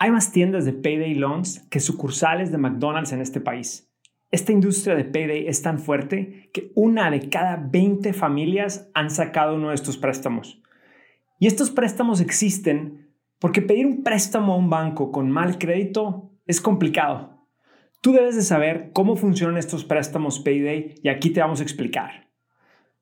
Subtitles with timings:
[0.00, 3.92] Hay más tiendas de Payday Loans que sucursales de McDonald's en este país.
[4.30, 9.56] Esta industria de Payday es tan fuerte que una de cada 20 familias han sacado
[9.56, 10.62] uno de estos préstamos.
[11.40, 13.08] Y estos préstamos existen
[13.40, 17.44] porque pedir un préstamo a un banco con mal crédito es complicado.
[18.00, 22.27] Tú debes de saber cómo funcionan estos préstamos Payday y aquí te vamos a explicar.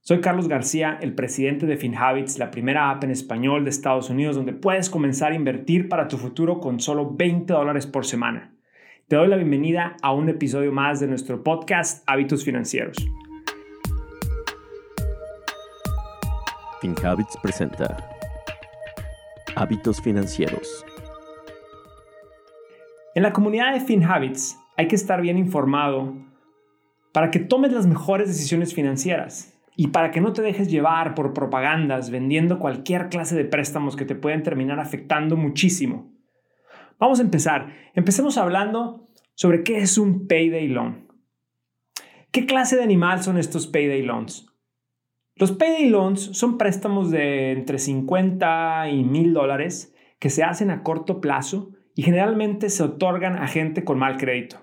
[0.09, 4.37] Soy Carlos García, el presidente de FinHabits, la primera app en español de Estados Unidos
[4.37, 8.55] donde puedes comenzar a invertir para tu futuro con solo 20 dólares por semana.
[9.09, 12.97] Te doy la bienvenida a un episodio más de nuestro podcast Hábitos Financieros.
[16.81, 17.97] FinHabits presenta
[19.57, 20.87] Hábitos Financieros.
[23.17, 26.15] En la comunidad de FinHabits hay que estar bien informado
[27.11, 31.35] para que tomes las mejores decisiones financieras y para que no te dejes llevar por
[31.35, 36.11] propagandas vendiendo cualquier clase de préstamos que te pueden terminar afectando muchísimo.
[36.99, 37.75] Vamos a empezar.
[37.95, 41.09] Empecemos hablando sobre qué es un payday loan.
[42.31, 44.47] ¿Qué clase de animal son estos payday loans?
[45.35, 50.83] Los payday loans son préstamos de entre 50 y 1000 dólares que se hacen a
[50.83, 54.57] corto plazo y generalmente se otorgan a gente con mal crédito.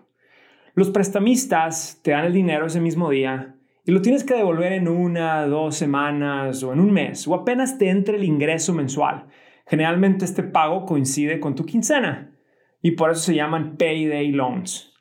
[0.74, 4.88] Los prestamistas te dan el dinero ese mismo día y lo tienes que devolver en
[4.88, 9.28] una, dos semanas o en un mes o apenas te entre el ingreso mensual.
[9.68, 12.38] Generalmente este pago coincide con tu quincena
[12.82, 14.94] y por eso se llaman payday loans.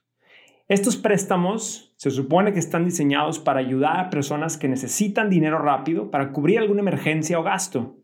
[0.69, 6.11] Estos préstamos se supone que están diseñados para ayudar a personas que necesitan dinero rápido
[6.11, 7.97] para cubrir alguna emergencia o gasto.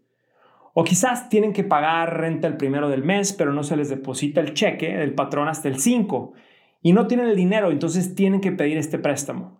[0.74, 4.40] O quizás tienen que pagar renta el primero del mes, pero no se les deposita
[4.40, 6.34] el cheque del patrón hasta el 5
[6.82, 9.58] y no tienen el dinero, entonces tienen que pedir este préstamo.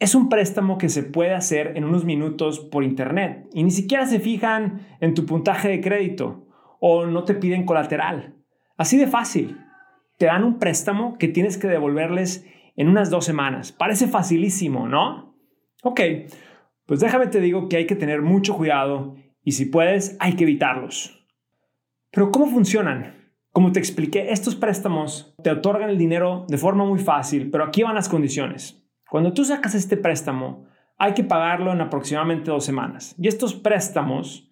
[0.00, 4.06] Es un préstamo que se puede hacer en unos minutos por internet y ni siquiera
[4.06, 6.46] se fijan en tu puntaje de crédito
[6.80, 8.34] o no te piden colateral.
[8.78, 9.58] Así de fácil.
[10.16, 13.72] Te dan un préstamo que tienes que devolverles en unas dos semanas.
[13.72, 15.36] Parece facilísimo, ¿no?
[15.82, 16.00] Ok,
[16.86, 20.44] pues déjame te digo que hay que tener mucho cuidado y si puedes hay que
[20.44, 21.26] evitarlos.
[22.10, 23.34] Pero ¿cómo funcionan?
[23.52, 27.82] Como te expliqué, estos préstamos te otorgan el dinero de forma muy fácil, pero aquí
[27.82, 28.79] van las condiciones.
[29.10, 30.66] Cuando tú sacas este préstamo,
[30.96, 33.16] hay que pagarlo en aproximadamente dos semanas.
[33.18, 34.48] Y estos préstamos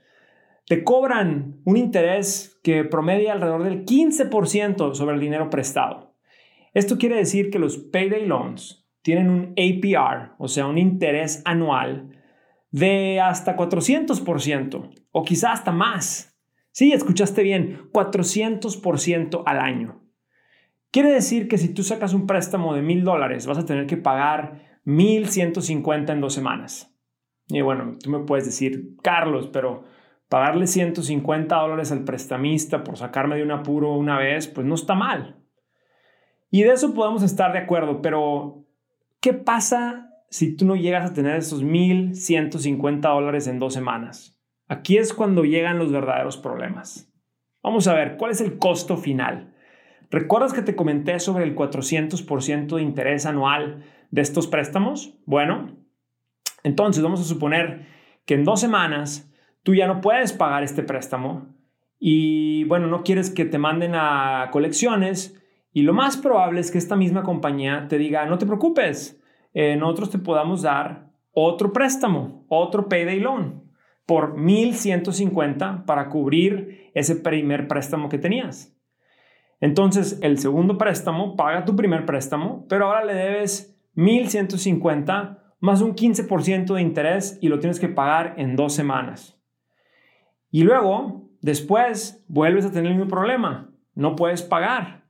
[0.67, 6.15] te cobran un interés que promedia alrededor del 15% sobre el dinero prestado.
[6.75, 12.11] Esto quiere decir que los payday loans tienen un APR, o sea, un interés anual
[12.71, 16.37] de hasta 400% o quizá hasta más.
[16.73, 20.08] Sí, escuchaste bien, 400% al año.
[20.91, 23.97] Quiere decir que si tú sacas un préstamo de mil dólares, vas a tener que
[23.97, 26.95] pagar 1150 en dos semanas.
[27.49, 29.85] Y bueno, tú me puedes decir, Carlos, pero
[30.29, 34.95] pagarle 150 dólares al prestamista por sacarme de un apuro una vez, pues no está
[34.95, 35.37] mal.
[36.51, 38.65] Y de eso podemos estar de acuerdo, pero
[39.21, 44.39] ¿qué pasa si tú no llegas a tener esos 1.150 dólares en dos semanas?
[44.69, 47.11] Aquí es cuando llegan los verdaderos problemas.
[47.63, 49.55] Vamos a ver, ¿cuál es el costo final?
[50.11, 55.15] ¿Recuerdas que te comenté sobre el 400% de interés anual de estos préstamos?
[55.27, 55.77] Bueno,
[56.65, 57.87] entonces vamos a suponer
[58.25, 59.31] que en dos semanas
[59.63, 61.55] tú ya no puedes pagar este préstamo
[61.99, 65.39] y bueno, no quieres que te manden a colecciones
[65.75, 69.77] y lo más probable es que esta misma compañía te diga, no te preocupes, eh,
[69.77, 73.65] nosotros te podamos dar otro préstamo, otro payday loan
[74.07, 78.78] por 1150 para cubrir ese primer préstamo que tenías.
[79.61, 85.95] Entonces, el segundo préstamo paga tu primer préstamo, pero ahora le debes 1.150 más un
[85.95, 89.37] 15% de interés y lo tienes que pagar en dos semanas.
[90.51, 93.71] Y luego, después, vuelves a tener el mismo problema.
[93.95, 95.05] No puedes pagar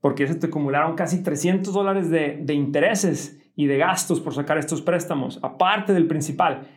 [0.00, 4.56] porque se te acumularon casi 300 dólares de, de intereses y de gastos por sacar
[4.56, 6.68] estos préstamos, aparte del principal.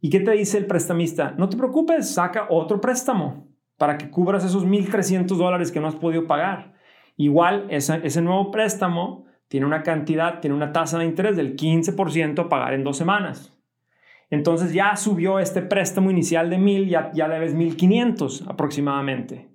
[0.00, 1.34] ¿Y qué te dice el prestamista?
[1.36, 5.96] No te preocupes, saca otro préstamo para que cubras esos 1.300 dólares que no has
[5.96, 6.74] podido pagar.
[7.16, 12.48] Igual, ese nuevo préstamo tiene una cantidad, tiene una tasa de interés del 15% a
[12.48, 13.52] pagar en dos semanas.
[14.28, 19.48] Entonces ya subió este préstamo inicial de 1.000, ya, ya debes 1.500 aproximadamente.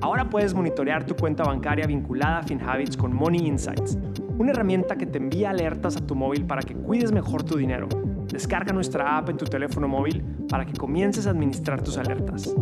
[0.00, 3.98] Ahora puedes monitorear tu cuenta bancaria vinculada a FinHabits con Money Insights,
[4.38, 7.88] una herramienta que te envía alertas a tu móvil para que cuides mejor tu dinero
[8.30, 12.54] Descarga nuestra app en tu teléfono móvil para que comiences a administrar tus alertas.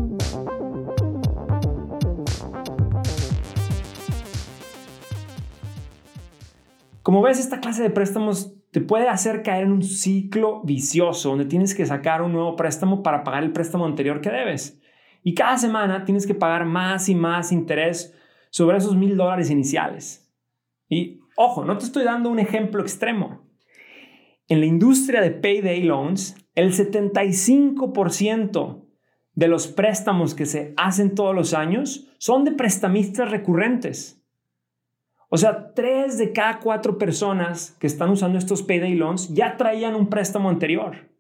[7.02, 11.44] Como ves, esta clase de préstamos te puede hacer caer en un ciclo vicioso donde
[11.46, 14.80] tienes que sacar un nuevo préstamo para pagar el préstamo anterior que debes.
[15.22, 18.14] Y cada semana tienes que pagar más y más interés
[18.50, 20.30] sobre esos mil dólares iniciales.
[20.88, 23.47] Y ojo, no te estoy dando un ejemplo extremo.
[24.48, 28.84] En la industria de payday loans, el 75%
[29.34, 34.24] de los préstamos que se hacen todos los años son de prestamistas recurrentes.
[35.28, 39.94] O sea, tres de cada cuatro personas que están usando estos payday loans ya traían
[39.94, 41.10] un préstamo anterior.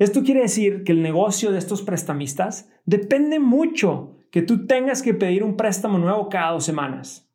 [0.00, 5.14] Esto quiere decir que el negocio de estos prestamistas depende mucho que tú tengas que
[5.14, 7.30] pedir un préstamo nuevo cada dos semanas.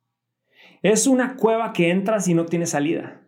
[0.82, 3.23] Es una cueva que entras y no tiene salida.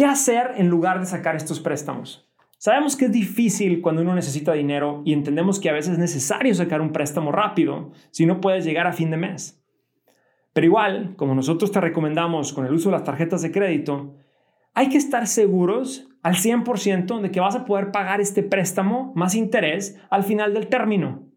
[0.00, 2.26] ¿Qué hacer en lugar de sacar estos préstamos?
[2.56, 6.54] Sabemos que es difícil cuando uno necesita dinero y entendemos que a veces es necesario
[6.54, 9.62] sacar un préstamo rápido si no puedes llegar a fin de mes.
[10.54, 14.14] Pero igual, como nosotros te recomendamos con el uso de las tarjetas de crédito,
[14.72, 19.34] hay que estar seguros al 100% de que vas a poder pagar este préstamo más
[19.34, 21.28] interés al final del término.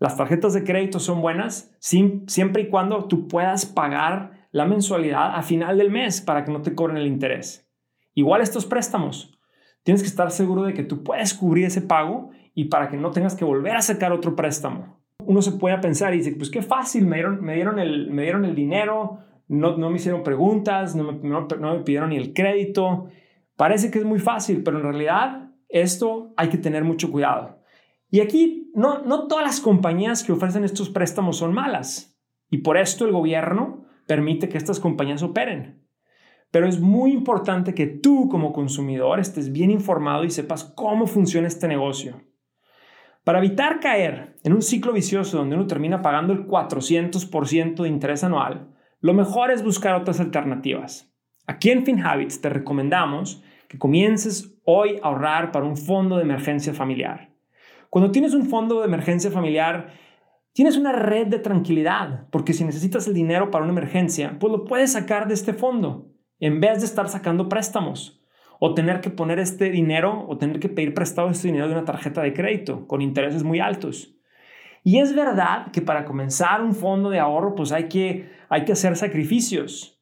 [0.00, 5.42] Las tarjetas de crédito son buenas siempre y cuando tú puedas pagar la mensualidad a
[5.42, 7.68] final del mes para que no te cobren el interés.
[8.14, 9.36] Igual estos préstamos.
[9.82, 13.10] Tienes que estar seguro de que tú puedes cubrir ese pago y para que no
[13.10, 16.62] tengas que volver a sacar otro préstamo uno se puede pensar y dice, pues qué
[16.62, 19.18] fácil, me dieron, me dieron, el, me dieron el dinero,
[19.48, 23.08] no, no me hicieron preguntas, no me, no, me pidieron ni el crédito.
[23.56, 27.58] Parece que es muy fácil, pero en realidad esto hay que tener mucho cuidado.
[28.10, 32.18] Y aquí no, no todas las compañías que ofrecen estos préstamos son malas.
[32.50, 35.82] Y por esto el gobierno permite que estas compañías operen.
[36.50, 41.48] Pero es muy importante que tú como consumidor estés bien informado y sepas cómo funciona
[41.48, 42.20] este negocio.
[43.24, 48.24] Para evitar caer en un ciclo vicioso donde uno termina pagando el 400% de interés
[48.24, 51.12] anual, lo mejor es buscar otras alternativas.
[51.46, 56.74] Aquí en FinHabits te recomendamos que comiences hoy a ahorrar para un fondo de emergencia
[56.74, 57.30] familiar.
[57.88, 59.92] Cuando tienes un fondo de emergencia familiar,
[60.52, 64.64] tienes una red de tranquilidad, porque si necesitas el dinero para una emergencia, pues lo
[64.64, 68.22] puedes sacar de este fondo, en vez de estar sacando préstamos
[68.58, 71.84] o tener que poner este dinero o tener que pedir prestado este dinero de una
[71.84, 74.14] tarjeta de crédito con intereses muy altos.
[74.84, 78.72] Y es verdad que para comenzar un fondo de ahorro pues hay que, hay que
[78.72, 80.00] hacer sacrificios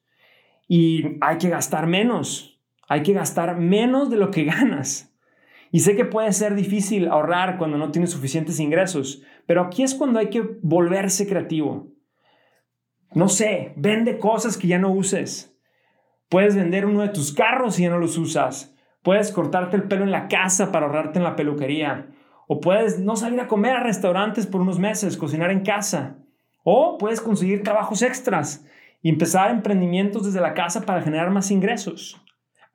[0.69, 5.10] y hay que gastar menos, hay que gastar menos de lo que ganas.
[5.73, 9.95] Y sé que puede ser difícil ahorrar cuando no tienes suficientes ingresos, pero aquí es
[9.95, 11.89] cuando hay que volverse creativo.
[13.13, 15.57] No sé, vende cosas que ya no uses.
[16.29, 18.77] Puedes vender uno de tus carros si ya no los usas.
[19.03, 22.09] Puedes cortarte el pelo en la casa para ahorrarte en la peluquería.
[22.47, 26.19] O puedes no salir a comer a restaurantes por unos meses, cocinar en casa.
[26.63, 28.67] O puedes conseguir trabajos extras
[29.03, 32.21] y empezar emprendimientos desde la casa para generar más ingresos.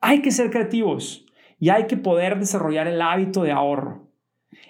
[0.00, 1.26] Hay que ser creativos
[1.58, 4.08] y hay que poder desarrollar el hábito de ahorro.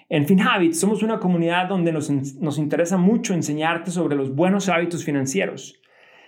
[0.09, 5.03] En FinHabits somos una comunidad donde nos, nos interesa mucho enseñarte sobre los buenos hábitos
[5.03, 5.81] financieros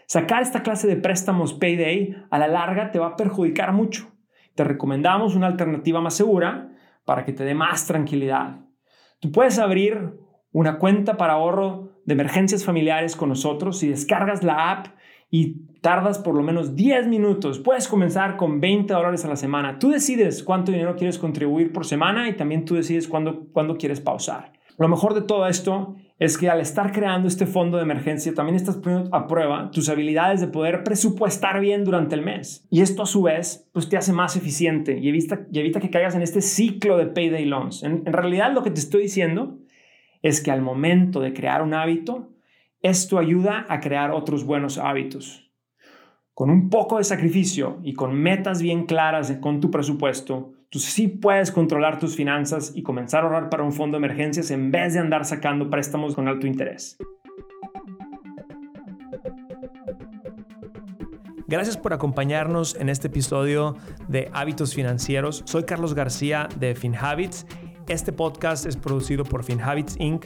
[0.10, 4.12] Sacar esta clase de préstamos payday a la larga te va a perjudicar mucho.
[4.56, 6.72] Te recomendamos una alternativa más segura
[7.06, 8.62] para que te dé más tranquilidad.
[9.20, 10.16] Tú puedes abrir
[10.52, 14.88] una cuenta para ahorro de emergencias familiares con nosotros si descargas la app
[15.30, 17.60] y tardas por lo menos 10 minutos.
[17.60, 19.80] Puedes comenzar con 20 dólares a la semana.
[19.80, 24.02] Tú decides cuánto dinero quieres contribuir por semana y también tú decides cuándo, cuándo quieres
[24.02, 24.54] pausar.
[24.78, 28.56] Lo mejor de todo esto es que al estar creando este fondo de emergencia también
[28.56, 32.66] estás poniendo a prueba tus habilidades de poder presupuestar bien durante el mes.
[32.70, 35.90] Y esto a su vez pues te hace más eficiente y evita, y evita que
[35.90, 37.84] caigas en este ciclo de payday loans.
[37.84, 39.58] En, en realidad lo que te estoy diciendo
[40.22, 42.30] es que al momento de crear un hábito,
[42.82, 45.52] esto ayuda a crear otros buenos hábitos.
[46.34, 51.10] Con un poco de sacrificio y con metas bien claras con tu presupuesto, tú sí
[51.10, 54.94] puedes controlar tus finanzas y comenzar a ahorrar para un fondo de emergencias en vez
[54.94, 56.98] de andar sacando préstamos con alto interés.
[61.48, 63.76] Gracias por acompañarnos en este episodio
[64.08, 65.42] de Hábitos Financieros.
[65.46, 67.46] Soy Carlos García de FinHabits.
[67.90, 70.26] Este podcast es producido por FinHabits Inc.,